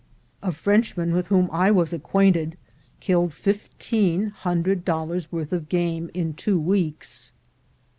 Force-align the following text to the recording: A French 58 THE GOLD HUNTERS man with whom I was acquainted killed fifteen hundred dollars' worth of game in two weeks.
A 0.41 0.51
French 0.51 0.93
58 0.93 0.95
THE 0.95 0.95
GOLD 0.95 0.95
HUNTERS 0.95 0.97
man 0.97 1.15
with 1.15 1.27
whom 1.51 1.55
I 1.61 1.69
was 1.69 1.93
acquainted 1.93 2.57
killed 3.01 3.33
fifteen 3.35 4.23
hundred 4.29 4.83
dollars' 4.83 5.31
worth 5.31 5.53
of 5.53 5.69
game 5.69 6.09
in 6.15 6.33
two 6.33 6.59
weeks. 6.59 7.33